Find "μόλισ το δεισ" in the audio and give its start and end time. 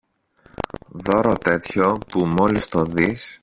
2.25-3.39